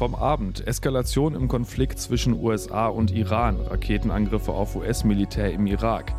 Vom 0.00 0.14
Abend 0.14 0.66
Eskalation 0.66 1.34
im 1.34 1.46
Konflikt 1.46 1.98
zwischen 1.98 2.32
USA 2.32 2.86
und 2.86 3.10
Iran, 3.10 3.60
Raketenangriffe 3.60 4.50
auf 4.50 4.74
US-Militär 4.74 5.52
im 5.52 5.66
Irak. 5.66 6.14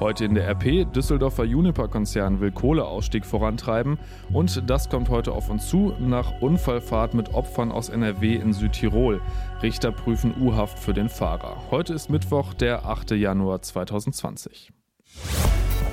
Heute 0.00 0.24
in 0.24 0.34
der 0.34 0.48
RP, 0.48 0.90
Düsseldorfer 0.90 1.44
Juniper-Konzern 1.44 2.40
will 2.40 2.50
Kohleausstieg 2.50 3.26
vorantreiben 3.26 3.98
und 4.32 4.70
das 4.70 4.88
kommt 4.88 5.10
heute 5.10 5.32
auf 5.32 5.50
uns 5.50 5.68
zu 5.68 5.92
nach 5.98 6.40
Unfallfahrt 6.40 7.12
mit 7.12 7.34
Opfern 7.34 7.72
aus 7.72 7.90
NRW 7.90 8.36
in 8.36 8.54
Südtirol. 8.54 9.20
Richter 9.62 9.92
prüfen 9.92 10.32
U-Haft 10.40 10.78
für 10.78 10.94
den 10.94 11.10
Fahrer. 11.10 11.58
Heute 11.70 11.92
ist 11.92 12.08
Mittwoch, 12.08 12.54
der 12.54 12.86
8. 12.86 13.10
Januar 13.10 13.60
2020. 13.60 14.72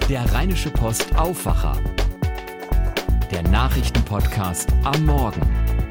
Der 0.08 0.34
Rheinische 0.34 0.70
Post 0.70 1.14
Aufwacher. 1.18 1.76
Der 3.32 3.44
Nachrichtenpodcast 3.50 4.72
am 4.86 5.06
Morgen. 5.06 5.83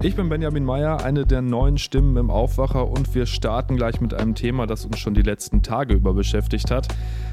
Ich 0.00 0.14
bin 0.14 0.28
Benjamin 0.28 0.64
Meyer, 0.64 1.04
eine 1.04 1.26
der 1.26 1.42
neuen 1.42 1.76
Stimmen 1.76 2.16
im 2.18 2.30
Aufwacher 2.30 2.88
und 2.88 3.16
wir 3.16 3.26
starten 3.26 3.74
gleich 3.74 4.00
mit 4.00 4.14
einem 4.14 4.36
Thema, 4.36 4.68
das 4.68 4.84
uns 4.84 5.00
schon 5.00 5.12
die 5.12 5.22
letzten 5.22 5.60
Tage 5.60 5.94
über 5.94 6.14
beschäftigt 6.14 6.70
hat. 6.70 6.86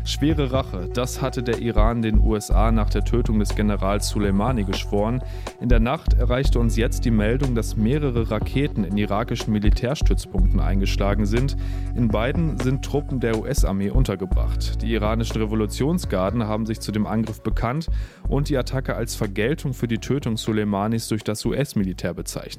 Schwere 0.03 0.51
Rache, 0.51 0.89
das 0.91 1.21
hatte 1.21 1.43
der 1.43 1.59
Iran 1.59 2.01
den 2.01 2.19
USA 2.19 2.71
nach 2.71 2.89
der 2.89 3.05
Tötung 3.05 3.37
des 3.37 3.53
Generals 3.53 4.09
Soleimani 4.09 4.63
geschworen. 4.63 5.21
In 5.61 5.69
der 5.69 5.79
Nacht 5.79 6.13
erreichte 6.13 6.57
uns 6.59 6.75
jetzt 6.75 7.05
die 7.05 7.11
Meldung, 7.11 7.53
dass 7.53 7.75
mehrere 7.75 8.31
Raketen 8.31 8.83
in 8.83 8.97
irakischen 8.97 9.53
Militärstützpunkten 9.53 10.59
eingeschlagen 10.59 11.27
sind. 11.27 11.55
In 11.95 12.07
beiden 12.07 12.57
sind 12.57 12.83
Truppen 12.83 13.19
der 13.19 13.37
US-Armee 13.37 13.91
untergebracht. 13.91 14.81
Die 14.81 14.91
iranischen 14.91 15.39
Revolutionsgarden 15.39 16.45
haben 16.45 16.65
sich 16.65 16.79
zu 16.79 16.91
dem 16.91 17.05
Angriff 17.05 17.43
bekannt 17.43 17.89
und 18.27 18.49
die 18.49 18.57
Attacke 18.57 18.95
als 18.95 19.13
Vergeltung 19.13 19.75
für 19.75 19.87
die 19.87 19.99
Tötung 19.99 20.35
Soleimanis 20.35 21.07
durch 21.09 21.23
das 21.23 21.45
US-Militär 21.45 22.15
bezeichnet. 22.15 22.54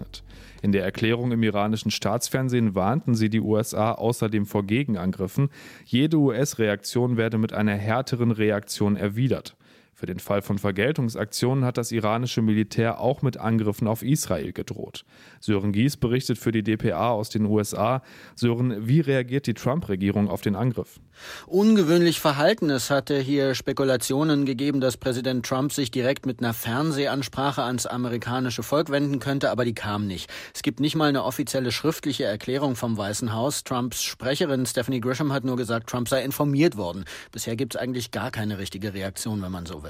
In 0.63 0.73
der 0.73 0.85
Erklärung 0.85 1.33
im 1.33 1.43
iranischen 1.43 1.91
Staatsfernsehen 1.91 2.75
warnten 2.75 3.15
sie 3.15 3.29
die 3.29 3.41
USA 3.41 3.93
außerdem 3.93 4.47
vor 4.47 4.65
Gegenangriffen. 4.65 5.51
Jede 5.85 6.17
US-Reaktion 6.19 7.17
werde 7.17 7.39
mit 7.39 7.53
einer 7.53 7.75
härteren 7.75 8.31
Reaktion 8.31 8.97
erwidert. 8.97 9.56
Für 9.99 10.05
den 10.05 10.19
Fall 10.19 10.43
von 10.43 10.59
Vergeltungsaktionen 10.59 11.65
hat 11.65 11.79
das 11.79 11.91
iranische 11.91 12.43
Militär 12.43 13.01
auch 13.01 13.23
mit 13.23 13.39
Angriffen 13.39 13.89
auf 13.89 14.03
Israel 14.03 14.53
gedroht. 14.53 15.07
Sören 15.41 15.73
Gies 15.73 15.97
berichtet 15.97 16.37
für 16.37 16.53
die 16.53 16.63
dpa 16.63 17.13
aus 17.13 17.31
den 17.31 17.47
USA. 17.47 18.03
Sören, 18.35 18.87
wie 18.87 19.01
reagiert 19.01 19.47
die 19.47 19.55
Trump-Regierung 19.55 20.29
auf 20.29 20.43
den 20.43 20.55
Angriff? 20.55 21.01
Ungewöhnlich 21.47 22.21
verhalten. 22.21 22.69
Es 22.69 22.91
hatte 22.91 23.19
hier 23.19 23.55
Spekulationen 23.55 24.45
gegeben, 24.45 24.83
dass 24.83 24.99
Präsident 24.99 25.47
Trump 25.47 25.73
sich 25.73 25.91
direkt 25.91 26.27
mit 26.27 26.41
einer 26.41 26.53
Fernsehansprache 26.53 27.63
ans 27.63 27.87
amerikanische 27.87 28.63
Volk 28.63 28.91
wenden 28.91 29.19
könnte, 29.19 29.51
aber 29.51 29.65
die 29.65 29.75
kam 29.75 30.07
nicht. 30.07 30.31
Es 30.55 30.61
gibt 30.61 30.79
nicht 30.79 30.95
mal 30.95 31.09
eine 31.09 31.25
offizielle 31.25 31.73
schriftliche 31.73 32.25
Erklärung 32.25 32.77
vom 32.77 32.99
Weißen 32.99 33.33
Haus. 33.33 33.65
Trumps 33.65 34.03
Sprecherin 34.03 34.67
Stephanie 34.67 35.01
Grisham 35.01 35.33
hat 35.33 35.45
nur 35.45 35.57
gesagt, 35.57 35.89
Trump 35.89 36.11
sei 36.11 36.23
informiert 36.23 36.77
worden. 36.77 37.07
Bisher 37.33 37.57
gibt 37.57 37.75
es 37.75 37.81
eigentlich 37.81 38.11
gar 38.11 38.31
keine 38.31 38.59
richtige 38.59 38.93
Reaktion, 38.93 39.41
wenn 39.41 39.53
man 39.53 39.65
so 39.65 39.83
will. 39.83 39.86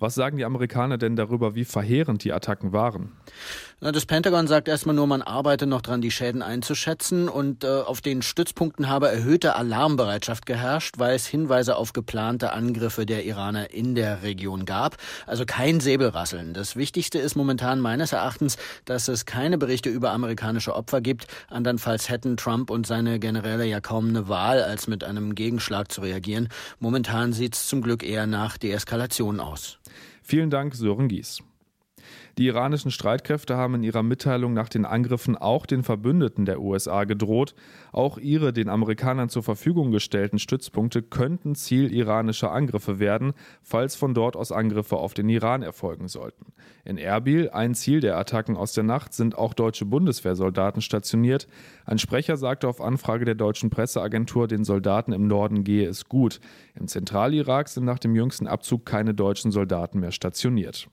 Was 0.00 0.14
sagen 0.14 0.38
die 0.38 0.46
Amerikaner 0.46 0.96
denn 0.96 1.14
darüber, 1.14 1.54
wie 1.54 1.66
verheerend 1.66 2.24
die 2.24 2.32
Attacken 2.32 2.72
waren? 2.72 3.12
Das 3.82 4.04
Pentagon 4.04 4.46
sagt 4.46 4.68
erstmal 4.68 4.94
nur, 4.94 5.06
man 5.06 5.22
arbeite 5.22 5.66
noch 5.66 5.80
dran, 5.80 6.02
die 6.02 6.10
Schäden 6.10 6.42
einzuschätzen 6.42 7.30
und 7.30 7.64
äh, 7.64 7.80
auf 7.80 8.02
den 8.02 8.20
Stützpunkten 8.20 8.90
habe 8.90 9.08
erhöhte 9.08 9.56
Alarmbereitschaft 9.56 10.44
geherrscht, 10.44 10.98
weil 10.98 11.14
es 11.16 11.26
Hinweise 11.26 11.76
auf 11.76 11.94
geplante 11.94 12.52
Angriffe 12.52 13.06
der 13.06 13.24
Iraner 13.24 13.70
in 13.70 13.94
der 13.94 14.22
Region 14.22 14.66
gab. 14.66 14.98
Also 15.26 15.46
kein 15.46 15.80
Säbelrasseln. 15.80 16.52
Das 16.52 16.76
Wichtigste 16.76 17.18
ist 17.18 17.36
momentan 17.36 17.80
meines 17.80 18.12
Erachtens, 18.12 18.58
dass 18.84 19.08
es 19.08 19.24
keine 19.24 19.56
Berichte 19.56 19.88
über 19.88 20.10
amerikanische 20.10 20.74
Opfer 20.74 21.00
gibt. 21.00 21.26
Andernfalls 21.48 22.10
hätten 22.10 22.36
Trump 22.36 22.68
und 22.68 22.86
seine 22.86 23.18
Generäle 23.18 23.64
ja 23.64 23.80
kaum 23.80 24.10
eine 24.10 24.28
Wahl, 24.28 24.62
als 24.62 24.88
mit 24.88 25.04
einem 25.04 25.34
Gegenschlag 25.34 25.90
zu 25.90 26.02
reagieren. 26.02 26.50
Momentan 26.80 27.32
sieht 27.32 27.54
es 27.54 27.66
zum 27.66 27.80
Glück 27.80 28.02
eher 28.02 28.26
nach 28.26 28.58
Deeskalation 28.58 29.40
aus. 29.40 29.78
Vielen 30.22 30.50
Dank, 30.50 30.74
Sören 30.74 31.08
Gies. 31.08 31.42
Die 32.38 32.46
iranischen 32.46 32.90
Streitkräfte 32.90 33.56
haben 33.56 33.74
in 33.74 33.82
ihrer 33.82 34.02
Mitteilung 34.02 34.52
nach 34.52 34.68
den 34.68 34.84
Angriffen 34.84 35.36
auch 35.36 35.66
den 35.66 35.82
Verbündeten 35.82 36.44
der 36.44 36.60
USA 36.60 37.04
gedroht. 37.04 37.54
Auch 37.92 38.18
ihre 38.18 38.52
den 38.52 38.68
Amerikanern 38.68 39.28
zur 39.28 39.42
Verfügung 39.42 39.90
gestellten 39.90 40.38
Stützpunkte 40.38 41.02
könnten 41.02 41.54
Ziel 41.54 41.92
iranischer 41.92 42.52
Angriffe 42.52 42.98
werden, 42.98 43.32
falls 43.62 43.96
von 43.96 44.14
dort 44.14 44.36
aus 44.36 44.52
Angriffe 44.52 44.96
auf 44.96 45.14
den 45.14 45.28
Iran 45.28 45.62
erfolgen 45.62 46.08
sollten. 46.08 46.52
In 46.84 46.98
Erbil, 46.98 47.50
ein 47.50 47.74
Ziel 47.74 48.00
der 48.00 48.16
Attacken 48.16 48.56
aus 48.56 48.72
der 48.72 48.84
Nacht, 48.84 49.12
sind 49.12 49.36
auch 49.36 49.54
deutsche 49.54 49.84
Bundeswehrsoldaten 49.84 50.82
stationiert. 50.82 51.46
Ein 51.84 51.98
Sprecher 51.98 52.36
sagte 52.36 52.68
auf 52.68 52.80
Anfrage 52.80 53.24
der 53.24 53.34
deutschen 53.34 53.70
Presseagentur, 53.70 54.48
den 54.48 54.64
Soldaten 54.64 55.12
im 55.12 55.26
Norden 55.26 55.64
gehe 55.64 55.88
es 55.88 56.06
gut. 56.06 56.40
Im 56.74 56.88
Zentralirak 56.88 57.68
sind 57.68 57.84
nach 57.84 57.98
dem 57.98 58.14
jüngsten 58.14 58.46
Abzug 58.46 58.86
keine 58.86 59.14
deutschen 59.14 59.50
Soldaten 59.50 60.00
mehr 60.00 60.12
stationiert. 60.12 60.88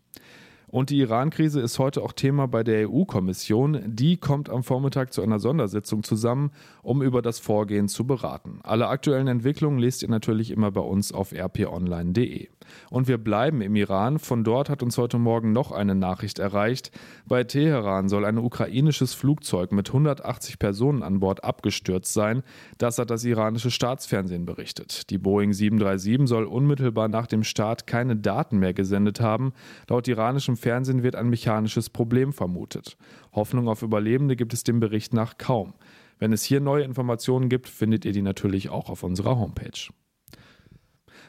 Und 0.69 0.89
die 0.89 0.99
Iran-Krise 0.99 1.61
ist 1.61 1.79
heute 1.79 2.01
auch 2.03 2.11
Thema 2.11 2.47
bei 2.47 2.63
der 2.63 2.89
EU-Kommission. 2.89 3.81
Die 3.85 4.17
kommt 4.17 4.49
am 4.49 4.63
Vormittag 4.63 5.13
zu 5.13 5.21
einer 5.21 5.39
Sondersitzung 5.39 6.03
zusammen, 6.03 6.51
um 6.83 7.01
über 7.01 7.21
das 7.21 7.39
Vorgehen 7.39 7.87
zu 7.87 8.05
beraten. 8.05 8.59
Alle 8.63 8.89
aktuellen 8.89 9.27
Entwicklungen 9.27 9.79
lest 9.79 10.03
ihr 10.03 10.09
natürlich 10.09 10.51
immer 10.51 10.71
bei 10.71 10.81
uns 10.81 11.13
auf 11.13 11.31
rponline.de. 11.33 12.49
Und 12.89 13.07
wir 13.07 13.17
bleiben 13.17 13.61
im 13.61 13.75
Iran. 13.75 14.19
Von 14.19 14.43
dort 14.43 14.69
hat 14.69 14.83
uns 14.83 14.97
heute 14.97 15.17
Morgen 15.17 15.51
noch 15.51 15.71
eine 15.71 15.95
Nachricht 15.95 16.39
erreicht. 16.39 16.91
Bei 17.25 17.43
Teheran 17.43 18.09
soll 18.09 18.25
ein 18.25 18.37
ukrainisches 18.37 19.13
Flugzeug 19.13 19.71
mit 19.71 19.89
180 19.89 20.59
Personen 20.59 21.03
an 21.03 21.19
Bord 21.19 21.43
abgestürzt 21.43 22.13
sein. 22.13 22.43
Das 22.77 22.97
hat 22.97 23.09
das 23.09 23.23
iranische 23.23 23.71
Staatsfernsehen 23.71 24.45
berichtet. 24.45 25.09
Die 25.09 25.17
Boeing 25.17 25.53
737 25.53 26.27
soll 26.27 26.45
unmittelbar 26.45 27.07
nach 27.07 27.27
dem 27.27 27.43
Start 27.43 27.87
keine 27.87 28.15
Daten 28.15 28.59
mehr 28.59 28.73
gesendet 28.73 29.19
haben. 29.19 29.53
Laut 29.89 30.07
iranischem 30.07 30.57
Fernsehen 30.57 31.03
wird 31.03 31.15
ein 31.15 31.29
mechanisches 31.29 31.89
Problem 31.89 32.33
vermutet. 32.33 32.97
Hoffnung 33.33 33.67
auf 33.67 33.81
Überlebende 33.81 34.35
gibt 34.35 34.53
es 34.53 34.63
dem 34.63 34.79
Bericht 34.79 35.13
nach 35.13 35.37
kaum. 35.37 35.73
Wenn 36.19 36.33
es 36.33 36.43
hier 36.43 36.59
neue 36.59 36.83
Informationen 36.83 37.49
gibt, 37.49 37.69
findet 37.69 38.05
ihr 38.05 38.11
die 38.11 38.21
natürlich 38.21 38.69
auch 38.69 38.89
auf 38.89 39.03
unserer 39.03 39.37
Homepage. 39.37 39.91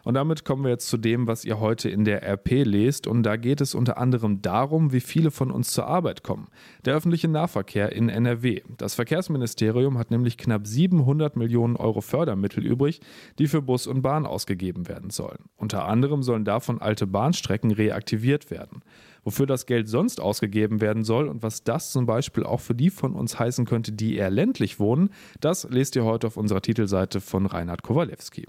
Und 0.09 0.15
damit 0.15 0.47
kommen 0.47 0.65
wir 0.65 0.71
jetzt 0.71 0.89
zu 0.89 0.97
dem, 0.97 1.27
was 1.27 1.45
ihr 1.45 1.61
heute 1.61 1.91
in 1.91 2.07
der 2.07 2.27
RP 2.27 2.65
lest. 2.65 3.07
Und 3.07 3.25
da 3.25 3.37
geht 3.37 3.61
es 3.61 3.75
unter 3.75 3.99
anderem 3.99 4.41
darum, 4.41 4.91
wie 4.91 5.01
viele 5.01 5.31
von 5.31 5.51
uns 5.51 5.71
zur 5.71 5.87
Arbeit 5.87 6.23
kommen. 6.23 6.49
Der 6.87 6.95
öffentliche 6.95 7.29
Nahverkehr 7.29 7.93
in 7.93 8.09
NRW. 8.09 8.63
Das 8.79 8.95
Verkehrsministerium 8.95 9.99
hat 9.99 10.11
nämlich 10.11 10.39
knapp 10.39 10.67
700 10.67 11.37
Millionen 11.37 11.77
Euro 11.77 12.01
Fördermittel 12.01 12.65
übrig, 12.65 13.03
die 13.39 13.49
für 13.49 13.61
Bus 13.61 13.87
und 13.87 14.01
Bahn 14.01 14.25
ausgegeben 14.25 14.89
werden 14.89 15.11
sollen. 15.11 15.51
Unter 15.59 15.85
anderem 15.85 16.23
sollen 16.23 16.47
davon 16.47 16.81
alte 16.81 17.07
Bahnstrecken 17.07 17.71
reaktiviert 17.71 18.51
werden. 18.51 18.81
Wofür 19.25 19.45
das 19.45 19.67
Geld 19.67 19.91
sonst 19.91 20.23
ausgegeben 20.23 20.81
werden 20.81 21.05
soll 21.05 21.29
und 21.29 21.43
was 21.43 21.65
das 21.65 21.93
zum 21.93 22.07
Beispiel 22.07 22.45
auch 22.45 22.61
für 22.61 22.75
die 22.75 22.89
von 22.89 23.13
uns 23.13 23.39
heißen 23.39 23.67
könnte, 23.67 23.93
die 23.93 24.17
eher 24.17 24.31
ländlich 24.31 24.81
wohnen, 24.81 25.11
das 25.43 25.69
lest 25.69 25.97
ihr 25.97 26.05
heute 26.05 26.29
auf 26.29 26.39
unserer 26.39 26.63
Titelseite 26.63 27.21
von 27.21 27.45
Reinhard 27.45 27.83
Kowalewski. 27.83 28.47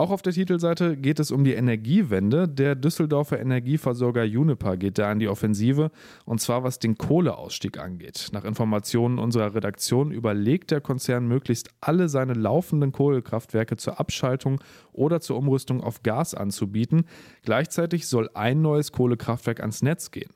Auch 0.00 0.12
auf 0.12 0.22
der 0.22 0.32
Titelseite 0.32 0.96
geht 0.96 1.20
es 1.20 1.30
um 1.30 1.44
die 1.44 1.52
Energiewende. 1.52 2.48
Der 2.48 2.74
Düsseldorfer 2.74 3.38
Energieversorger 3.38 4.24
Juniper 4.24 4.78
geht 4.78 4.96
da 4.96 5.10
an 5.10 5.18
die 5.18 5.28
Offensive 5.28 5.90
und 6.24 6.40
zwar 6.40 6.64
was 6.64 6.78
den 6.78 6.96
Kohleausstieg 6.96 7.78
angeht. 7.78 8.30
Nach 8.32 8.46
Informationen 8.46 9.18
unserer 9.18 9.54
Redaktion 9.54 10.10
überlegt 10.10 10.70
der 10.70 10.80
Konzern 10.80 11.28
möglichst 11.28 11.68
alle 11.82 12.08
seine 12.08 12.32
laufenden 12.32 12.92
Kohlekraftwerke 12.92 13.76
zur 13.76 14.00
Abschaltung 14.00 14.62
oder 14.94 15.20
zur 15.20 15.36
Umrüstung 15.36 15.82
auf 15.82 16.02
Gas 16.02 16.34
anzubieten. 16.34 17.04
Gleichzeitig 17.42 18.06
soll 18.06 18.30
ein 18.32 18.62
neues 18.62 18.92
Kohlekraftwerk 18.92 19.60
ans 19.60 19.82
Netz 19.82 20.10
gehen. 20.10 20.30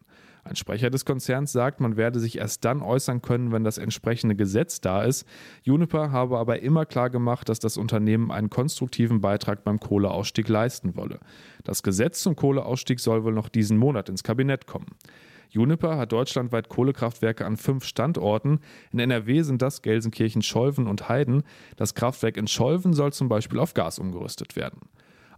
Ein 0.45 0.57
Sprecher 0.57 0.91
des 0.91 1.07
Konzerns 1.07 1.53
sagt, 1.53 1.81
man 1.81 1.97
werde 1.97 2.21
sich 2.21 2.37
erst 2.37 2.67
dann 2.67 2.83
äußern 2.83 3.23
können, 3.23 3.51
wenn 3.51 3.65
das 3.65 3.79
entsprechende 3.79 4.37
Gesetz 4.37 4.83
da 4.83 5.03
ist. 5.03 5.27
Juniper 5.63 6.13
habe 6.13 6.39
aber 6.39 6.61
immer 6.61 6.85
klar 6.85 7.09
gemacht, 7.09 7.49
dass 7.49 7.61
das 7.61 7.79
Unternehmen 7.79 8.31
einen 8.31 8.51
konstruktiven 8.51 9.23
Beitrag 9.23 9.65
beim 9.65 9.81
Kohleausstieg 9.81 10.47
leisten 10.49 10.97
wolle. 10.97 11.19
Das 11.65 11.83
Gesetz 11.83 12.21
zum 12.21 12.37
Kohleausstieg 12.37 13.01
soll 13.01 13.25
wohl 13.25 13.33
noch 13.33 13.49
diesen 13.49 13.79
Monat 13.79 14.11
ins 14.11 14.23
Kabinett 14.23 14.67
kommen. 14.67 14.89
Juniper 15.49 15.97
hat 15.97 16.13
deutschlandweit 16.13 16.69
Kohlekraftwerke 16.69 17.47
an 17.47 17.57
fünf 17.57 17.85
Standorten. 17.85 18.59
In 18.93 18.99
NRW 18.99 19.43
sind 19.43 19.63
das 19.63 19.83
Gelsenkirchen, 19.83 20.43
Scholven 20.43 20.89
und 20.89 21.09
Heiden. 21.09 21.45
Das 21.77 21.95
Kraftwerk 21.95 22.37
in 22.37 22.49
Scholven 22.49 22.93
soll 22.93 23.13
zum 23.13 23.29
Beispiel 23.29 23.61
auf 23.61 23.73
Gas 23.73 23.99
umgerüstet 23.99 24.57
werden. 24.57 24.81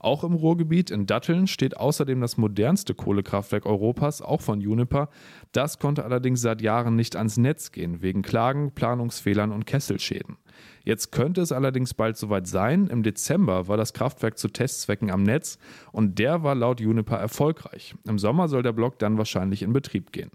Auch 0.07 0.23
im 0.23 0.35
Ruhrgebiet 0.35 0.93
in 0.93 1.07
Datteln 1.07 1.49
steht 1.49 1.79
außerdem 1.79 2.21
das 2.21 2.37
modernste 2.37 2.95
Kohlekraftwerk 2.95 3.67
Europas, 3.67 4.23
auch 4.23 4.41
von 4.41 4.61
Juniper. 4.61 5.09
Das 5.51 5.81
konnte 5.81 6.05
allerdings 6.05 6.41
seit 6.41 6.63
Jahren 6.63 6.95
nicht 6.95 7.17
ans 7.17 7.39
Netz 7.39 7.73
gehen, 7.73 8.03
wegen 8.03 8.23
Klagen, 8.23 8.71
Planungsfehlern 8.71 9.51
und 9.51 9.67
Kesselschäden. 9.67 10.37
Jetzt 10.85 11.11
könnte 11.11 11.41
es 11.41 11.51
allerdings 11.51 11.93
bald 11.93 12.17
soweit 12.17 12.47
sein. 12.47 12.87
Im 12.87 13.03
Dezember 13.03 13.67
war 13.67 13.77
das 13.77 13.95
Kraftwerk 13.95 14.39
zu 14.39 14.47
Testzwecken 14.47 15.11
am 15.11 15.25
Netz 15.25 15.59
und 15.91 16.21
der 16.21 16.45
war 16.45 16.55
laut 16.55 16.79
Juniper 16.79 17.17
erfolgreich. 17.17 17.97
Im 18.07 18.21
Sommer 18.21 18.47
soll 18.47 18.63
der 18.63 18.73
Block 18.73 19.01
dann 19.01 19.19
wahrscheinlich 19.19 19.63
in 19.63 19.73
Betrieb 19.73 20.13
gehen. 20.13 20.31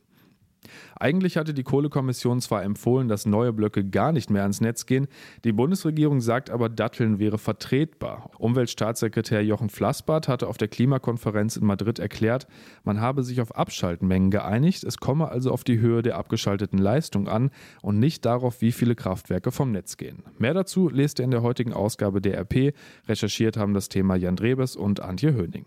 Eigentlich 1.00 1.38
hatte 1.38 1.54
die 1.54 1.64
Kohlekommission 1.64 2.42
zwar 2.42 2.64
empfohlen, 2.64 3.08
dass 3.08 3.26
neue 3.26 3.54
Blöcke 3.54 3.84
gar 3.84 4.12
nicht 4.12 4.30
mehr 4.30 4.44
ans 4.44 4.62
Netz 4.62 4.86
gehen, 4.86 5.08
die 5.44 5.52
Bundesregierung 5.52 6.22
sagt 6.22 6.50
aber, 6.50 6.70
Datteln 6.70 7.20
wäre 7.20 7.38
vertretbar. 7.38 8.30
Umweltstaatssekretär 8.38 9.44
Jochen 9.44 9.70
Flassbart 9.70 10.28
hatte 10.28 10.48
auf 10.48 10.58
der 10.58 10.68
Klimakonferenz 10.68 11.58
in 11.58 11.66
Madrid 11.66 12.00
erklärt, 12.00 12.48
man 12.84 13.02
habe 13.02 13.24
sich 13.24 13.42
auf 13.42 13.56
Abschaltmengen 13.56 14.32
geeinigt, 14.32 14.84
es 14.84 14.98
komme 14.98 15.30
also 15.30 15.52
auf 15.52 15.64
die 15.64 15.80
Höhe 15.80 16.02
der 16.02 16.18
abgeschalteten 16.18 16.80
Leistung 16.80 17.28
an 17.28 17.52
und 17.82 18.00
nicht 18.00 18.26
darauf, 18.26 18.62
wie 18.62 18.72
viele 18.72 18.96
Kraftwerke 18.96 19.52
vom 19.52 19.72
Netz 19.72 19.98
gehen. 19.98 20.24
Mehr 20.38 20.54
dazu 20.54 20.90
lest 20.90 21.20
ihr 21.20 21.26
in 21.26 21.32
der 21.32 21.42
heutigen 21.42 21.74
Ausgabe 21.74 22.22
der 22.22 22.38
RP. 22.40 22.74
Recherchiert 23.08 23.58
haben 23.58 23.74
das 23.74 23.90
Thema 23.90 24.16
Jan 24.16 24.36
Drebes 24.36 24.76
und 24.76 25.00
Antje 25.00 25.34
Höning. 25.34 25.66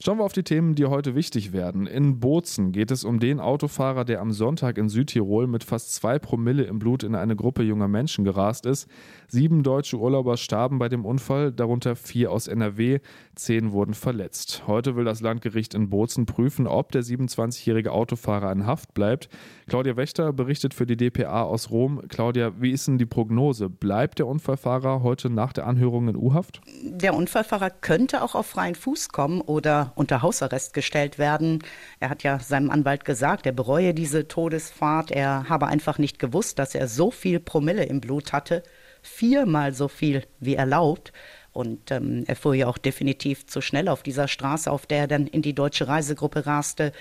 Schauen 0.00 0.18
wir 0.18 0.24
auf 0.24 0.32
die 0.32 0.44
Themen, 0.44 0.76
die 0.76 0.86
heute 0.86 1.16
wichtig 1.16 1.52
werden. 1.52 1.88
In 1.88 2.20
Bozen 2.20 2.70
geht 2.70 2.92
es 2.92 3.02
um 3.02 3.18
den 3.18 3.40
Autofahrer, 3.40 4.04
der 4.04 4.20
am 4.20 4.30
Sonntag 4.30 4.78
in 4.78 4.88
Südtirol 4.88 5.48
mit 5.48 5.64
fast 5.64 5.92
zwei 5.92 6.20
Promille 6.20 6.62
im 6.62 6.78
Blut 6.78 7.02
in 7.02 7.16
eine 7.16 7.34
Gruppe 7.34 7.64
junger 7.64 7.88
Menschen 7.88 8.24
gerast 8.24 8.64
ist. 8.64 8.86
Sieben 9.26 9.64
deutsche 9.64 9.98
Urlauber 9.98 10.36
starben 10.36 10.78
bei 10.78 10.88
dem 10.88 11.04
Unfall, 11.04 11.50
darunter 11.50 11.96
vier 11.96 12.30
aus 12.30 12.46
NRW, 12.46 13.00
zehn 13.34 13.72
wurden 13.72 13.92
verletzt. 13.92 14.62
Heute 14.68 14.94
will 14.94 15.04
das 15.04 15.20
Landgericht 15.20 15.74
in 15.74 15.90
Bozen 15.90 16.26
prüfen, 16.26 16.68
ob 16.68 16.92
der 16.92 17.02
27-jährige 17.02 17.90
Autofahrer 17.90 18.52
in 18.52 18.66
Haft 18.66 18.94
bleibt. 18.94 19.28
Claudia 19.66 19.96
Wächter 19.96 20.32
berichtet 20.32 20.74
für 20.74 20.86
die 20.86 20.96
DPA 20.96 21.42
aus 21.42 21.70
Rom. 21.72 22.02
Claudia, 22.06 22.52
wie 22.60 22.70
ist 22.70 22.86
denn 22.86 22.98
die 22.98 23.06
Prognose? 23.06 23.68
Bleibt 23.68 24.20
der 24.20 24.28
Unfallfahrer 24.28 25.02
heute 25.02 25.28
nach 25.28 25.52
der 25.52 25.66
Anhörung 25.66 26.06
in 26.06 26.14
U-Haft? 26.14 26.60
Der 26.84 27.14
Unfallfahrer 27.14 27.70
könnte 27.70 28.22
auch 28.22 28.36
auf 28.36 28.46
freien 28.46 28.76
Fuß 28.76 29.08
kommen 29.08 29.40
oder 29.40 29.87
unter 29.94 30.22
Hausarrest 30.22 30.74
gestellt 30.74 31.18
werden. 31.18 31.62
Er 32.00 32.10
hat 32.10 32.22
ja 32.22 32.38
seinem 32.38 32.70
Anwalt 32.70 33.04
gesagt, 33.04 33.46
er 33.46 33.52
bereue 33.52 33.94
diese 33.94 34.28
Todesfahrt. 34.28 35.10
Er 35.10 35.48
habe 35.48 35.66
einfach 35.66 35.98
nicht 35.98 36.18
gewusst, 36.18 36.58
dass 36.58 36.74
er 36.74 36.88
so 36.88 37.10
viel 37.10 37.40
Promille 37.40 37.84
im 37.84 38.00
Blut 38.00 38.32
hatte. 38.32 38.62
Viermal 39.02 39.72
so 39.74 39.88
viel 39.88 40.24
wie 40.40 40.54
erlaubt. 40.54 41.12
Und 41.52 41.90
ähm, 41.90 42.24
er 42.26 42.36
fuhr 42.36 42.54
ja 42.54 42.66
auch 42.66 42.78
definitiv 42.78 43.46
zu 43.46 43.60
schnell 43.60 43.88
auf 43.88 44.02
dieser 44.02 44.28
Straße, 44.28 44.70
auf 44.70 44.86
der 44.86 44.98
er 44.98 45.06
dann 45.08 45.26
in 45.26 45.42
die 45.42 45.54
deutsche 45.54 45.88
Reisegruppe 45.88 46.46
raste. 46.46 46.92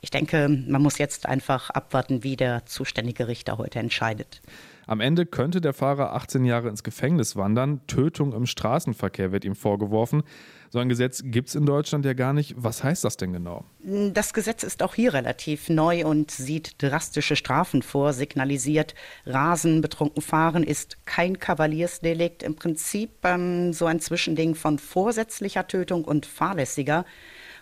Ich 0.00 0.10
denke, 0.10 0.48
man 0.48 0.80
muss 0.80 0.98
jetzt 0.98 1.26
einfach 1.26 1.70
abwarten, 1.70 2.22
wie 2.22 2.36
der 2.36 2.64
zuständige 2.66 3.28
Richter 3.28 3.58
heute 3.58 3.80
entscheidet. 3.80 4.40
Am 4.88 5.00
Ende 5.00 5.26
könnte 5.26 5.60
der 5.60 5.74
Fahrer 5.74 6.14
18 6.14 6.46
Jahre 6.46 6.70
ins 6.70 6.82
Gefängnis 6.82 7.36
wandern. 7.36 7.82
Tötung 7.88 8.32
im 8.32 8.46
Straßenverkehr 8.46 9.32
wird 9.32 9.44
ihm 9.44 9.54
vorgeworfen. 9.54 10.22
So 10.70 10.78
ein 10.78 10.88
Gesetz 10.88 11.22
gibt 11.26 11.50
es 11.50 11.54
in 11.54 11.66
Deutschland 11.66 12.06
ja 12.06 12.14
gar 12.14 12.32
nicht. 12.32 12.54
Was 12.56 12.82
heißt 12.82 13.04
das 13.04 13.18
denn 13.18 13.34
genau? 13.34 13.66
Das 13.82 14.32
Gesetz 14.32 14.62
ist 14.62 14.82
auch 14.82 14.94
hier 14.94 15.12
relativ 15.12 15.68
neu 15.68 16.06
und 16.06 16.30
sieht 16.30 16.82
drastische 16.82 17.36
Strafen 17.36 17.82
vor, 17.82 18.14
signalisiert, 18.14 18.94
Rasen, 19.26 19.82
betrunken 19.82 20.22
fahren 20.22 20.62
ist 20.62 21.04
kein 21.04 21.38
Kavaliersdelikt. 21.38 22.42
Im 22.42 22.54
Prinzip 22.54 23.10
ähm, 23.24 23.74
so 23.74 23.84
ein 23.84 24.00
Zwischending 24.00 24.54
von 24.54 24.78
vorsätzlicher 24.78 25.66
Tötung 25.66 26.06
und 26.06 26.24
fahrlässiger. 26.24 27.04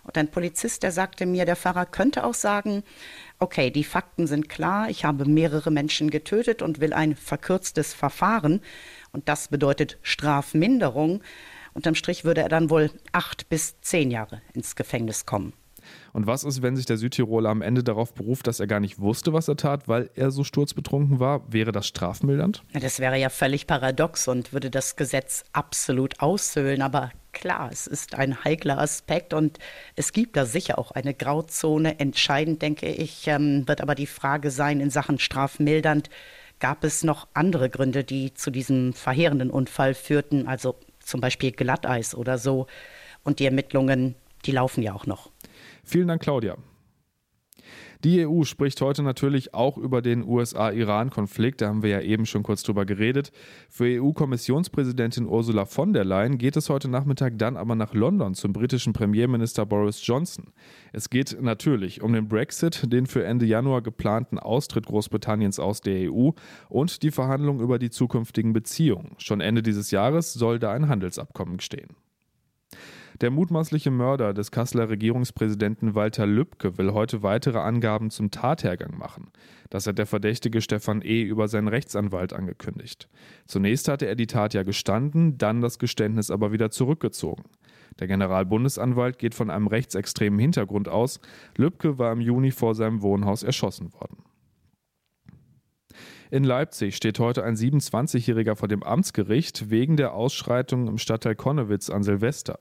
Und 0.06 0.16
ein 0.16 0.30
Polizist, 0.30 0.84
der 0.84 0.92
sagte 0.92 1.26
mir, 1.26 1.44
der 1.44 1.56
Fahrer 1.56 1.84
könnte 1.84 2.24
auch 2.24 2.34
sagen, 2.34 2.84
okay, 3.40 3.70
die 3.70 3.84
Fakten 3.84 4.26
sind 4.26 4.48
klar, 4.48 4.88
ich 4.88 5.04
habe 5.04 5.24
mehrere 5.24 5.70
Menschen 5.70 6.10
getötet 6.10 6.62
und 6.62 6.80
will 6.80 6.92
ein 6.92 7.16
verkürztes 7.16 7.92
Verfahren. 7.92 8.60
Und 9.12 9.28
das 9.28 9.48
bedeutet 9.48 9.98
Strafminderung. 10.02 11.22
Unterm 11.74 11.96
Strich 11.96 12.24
würde 12.24 12.42
er 12.42 12.48
dann 12.48 12.70
wohl 12.70 12.90
acht 13.12 13.48
bis 13.48 13.80
zehn 13.80 14.10
Jahre 14.10 14.40
ins 14.54 14.76
Gefängnis 14.76 15.26
kommen. 15.26 15.52
Und 16.12 16.26
was 16.26 16.44
ist, 16.44 16.62
wenn 16.62 16.76
sich 16.76 16.86
der 16.86 16.96
Südtiroler 16.96 17.50
am 17.50 17.62
Ende 17.62 17.84
darauf 17.84 18.14
beruft, 18.14 18.46
dass 18.46 18.60
er 18.60 18.66
gar 18.66 18.80
nicht 18.80 18.98
wusste, 18.98 19.32
was 19.32 19.48
er 19.48 19.56
tat, 19.56 19.88
weil 19.88 20.10
er 20.14 20.30
so 20.30 20.44
sturzbetrunken 20.44 21.20
war? 21.20 21.52
Wäre 21.52 21.72
das 21.72 21.86
strafmildernd? 21.86 22.62
Das 22.72 22.98
wäre 22.98 23.18
ja 23.18 23.28
völlig 23.28 23.66
paradox 23.66 24.26
und 24.26 24.52
würde 24.52 24.70
das 24.70 24.96
Gesetz 24.96 25.44
absolut 25.52 26.20
aushöhlen. 26.20 26.82
Aber 26.82 27.10
klar, 27.36 27.68
es 27.70 27.86
ist 27.86 28.14
ein 28.14 28.44
heikler 28.44 28.78
Aspekt 28.78 29.34
und 29.34 29.58
es 29.94 30.12
gibt 30.12 30.36
da 30.36 30.46
sicher 30.46 30.78
auch 30.78 30.90
eine 30.90 31.12
Grauzone. 31.12 32.00
Entscheidend, 32.00 32.62
denke 32.62 32.86
ich, 32.86 33.28
ähm, 33.28 33.68
wird 33.68 33.82
aber 33.82 33.94
die 33.94 34.06
Frage 34.06 34.50
sein 34.50 34.80
in 34.80 34.90
Sachen 34.90 35.18
strafmildernd. 35.18 36.08
Gab 36.60 36.82
es 36.82 37.04
noch 37.04 37.28
andere 37.34 37.68
Gründe, 37.68 38.04
die 38.04 38.32
zu 38.32 38.50
diesem 38.50 38.94
verheerenden 38.94 39.50
Unfall 39.50 39.92
führten, 39.92 40.48
also 40.48 40.76
zum 41.00 41.20
Beispiel 41.20 41.52
Glatteis 41.52 42.14
oder 42.14 42.38
so? 42.38 42.66
Und 43.22 43.38
die 43.38 43.44
Ermittlungen, 43.44 44.14
die 44.46 44.52
laufen 44.52 44.82
ja 44.82 44.94
auch 44.94 45.06
noch. 45.06 45.30
Vielen 45.84 46.08
Dank, 46.08 46.22
Claudia. 46.22 46.56
Die 48.04 48.26
EU 48.26 48.44
spricht 48.44 48.80
heute 48.80 49.02
natürlich 49.02 49.54
auch 49.54 49.78
über 49.78 50.02
den 50.02 50.26
USA-Iran-Konflikt. 50.26 51.60
Da 51.60 51.68
haben 51.68 51.82
wir 51.82 51.90
ja 51.90 52.00
eben 52.00 52.26
schon 52.26 52.42
kurz 52.42 52.62
drüber 52.62 52.84
geredet. 52.84 53.32
Für 53.70 53.84
EU-Kommissionspräsidentin 53.84 55.26
Ursula 55.26 55.64
von 55.64 55.92
der 55.92 56.04
Leyen 56.04 56.38
geht 56.38 56.56
es 56.56 56.68
heute 56.68 56.88
Nachmittag 56.88 57.38
dann 57.38 57.56
aber 57.56 57.74
nach 57.74 57.94
London 57.94 58.34
zum 58.34 58.52
britischen 58.52 58.92
Premierminister 58.92 59.66
Boris 59.66 60.06
Johnson. 60.06 60.52
Es 60.92 61.10
geht 61.10 61.40
natürlich 61.40 62.02
um 62.02 62.12
den 62.12 62.28
Brexit, 62.28 62.92
den 62.92 63.06
für 63.06 63.24
Ende 63.24 63.46
Januar 63.46 63.82
geplanten 63.82 64.38
Austritt 64.38 64.86
Großbritanniens 64.86 65.58
aus 65.58 65.80
der 65.80 66.12
EU 66.12 66.30
und 66.68 67.02
die 67.02 67.10
Verhandlungen 67.10 67.60
über 67.60 67.78
die 67.78 67.90
zukünftigen 67.90 68.52
Beziehungen. 68.52 69.14
Schon 69.18 69.40
Ende 69.40 69.62
dieses 69.62 69.90
Jahres 69.90 70.32
soll 70.32 70.58
da 70.58 70.72
ein 70.72 70.88
Handelsabkommen 70.88 71.60
stehen. 71.60 71.96
Der 73.22 73.30
mutmaßliche 73.30 73.90
Mörder 73.90 74.34
des 74.34 74.50
Kasseler 74.50 74.90
Regierungspräsidenten 74.90 75.94
Walter 75.94 76.26
Lübcke 76.26 76.76
will 76.76 76.92
heute 76.92 77.22
weitere 77.22 77.58
Angaben 77.58 78.10
zum 78.10 78.30
Tathergang 78.30 78.98
machen. 78.98 79.30
Das 79.70 79.86
hat 79.86 79.96
der 79.96 80.04
Verdächtige 80.04 80.60
Stefan 80.60 81.00
E. 81.00 81.22
über 81.22 81.48
seinen 81.48 81.68
Rechtsanwalt 81.68 82.34
angekündigt. 82.34 83.08
Zunächst 83.46 83.88
hatte 83.88 84.06
er 84.06 84.16
die 84.16 84.26
Tat 84.26 84.52
ja 84.52 84.64
gestanden, 84.64 85.38
dann 85.38 85.62
das 85.62 85.78
Geständnis 85.78 86.30
aber 86.30 86.52
wieder 86.52 86.70
zurückgezogen. 86.70 87.44
Der 87.98 88.06
Generalbundesanwalt 88.06 89.18
geht 89.18 89.34
von 89.34 89.48
einem 89.48 89.66
rechtsextremen 89.66 90.38
Hintergrund 90.38 90.88
aus. 90.88 91.18
Lübcke 91.56 91.98
war 91.98 92.12
im 92.12 92.20
Juni 92.20 92.50
vor 92.50 92.74
seinem 92.74 93.00
Wohnhaus 93.00 93.42
erschossen 93.42 93.94
worden. 93.94 94.18
In 96.30 96.44
Leipzig 96.44 96.96
steht 96.96 97.18
heute 97.18 97.44
ein 97.44 97.54
27-Jähriger 97.54 98.56
vor 98.56 98.68
dem 98.68 98.82
Amtsgericht 98.82 99.70
wegen 99.70 99.96
der 99.96 100.12
Ausschreitung 100.12 100.88
im 100.88 100.98
Stadtteil 100.98 101.36
Konnewitz 101.36 101.88
an 101.88 102.02
Silvester. 102.02 102.58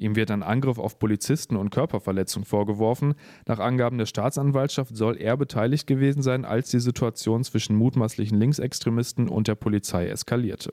Ihm 0.00 0.16
wird 0.16 0.30
ein 0.30 0.42
Angriff 0.42 0.78
auf 0.78 0.98
Polizisten 0.98 1.56
und 1.56 1.68
Körperverletzung 1.68 2.46
vorgeworfen. 2.46 3.14
Nach 3.46 3.58
Angaben 3.58 3.98
der 3.98 4.06
Staatsanwaltschaft 4.06 4.96
soll 4.96 5.18
er 5.18 5.36
beteiligt 5.36 5.86
gewesen 5.86 6.22
sein, 6.22 6.46
als 6.46 6.70
die 6.70 6.80
Situation 6.80 7.44
zwischen 7.44 7.76
mutmaßlichen 7.76 8.38
Linksextremisten 8.38 9.28
und 9.28 9.46
der 9.46 9.56
Polizei 9.56 10.08
eskalierte. 10.08 10.70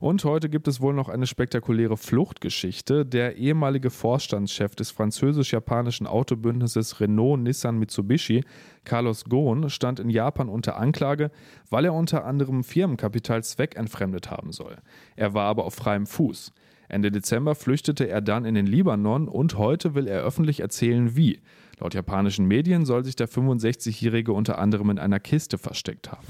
Und 0.00 0.24
heute 0.24 0.48
gibt 0.48 0.66
es 0.66 0.80
wohl 0.80 0.92
noch 0.92 1.08
eine 1.08 1.28
spektakuläre 1.28 1.96
Fluchtgeschichte. 1.96 3.06
Der 3.06 3.36
ehemalige 3.36 3.90
Vorstandschef 3.90 4.74
des 4.74 4.90
französisch-japanischen 4.90 6.08
Autobündnisses 6.08 6.98
Renault-Nissan-Mitsubishi, 6.98 8.42
Carlos 8.82 9.24
Ghosn, 9.24 9.70
stand 9.70 10.00
in 10.00 10.10
Japan 10.10 10.48
unter 10.48 10.76
Anklage, 10.78 11.30
weil 11.70 11.84
er 11.84 11.94
unter 11.94 12.24
anderem 12.24 12.64
Firmenkapital 12.64 13.44
zweckentfremdet 13.44 14.32
haben 14.32 14.50
soll. 14.50 14.78
Er 15.14 15.32
war 15.32 15.46
aber 15.46 15.64
auf 15.64 15.74
freiem 15.74 16.06
Fuß. 16.06 16.52
Ende 16.88 17.10
Dezember 17.10 17.54
flüchtete 17.54 18.08
er 18.08 18.20
dann 18.20 18.44
in 18.44 18.54
den 18.54 18.66
Libanon 18.66 19.28
und 19.28 19.58
heute 19.58 19.94
will 19.94 20.06
er 20.06 20.22
öffentlich 20.22 20.60
erzählen, 20.60 21.16
wie. 21.16 21.40
Laut 21.80 21.94
japanischen 21.94 22.46
Medien 22.46 22.84
soll 22.84 23.04
sich 23.04 23.16
der 23.16 23.28
65-Jährige 23.28 24.32
unter 24.32 24.58
anderem 24.58 24.90
in 24.90 24.98
einer 24.98 25.20
Kiste 25.20 25.58
versteckt 25.58 26.12
haben. 26.12 26.26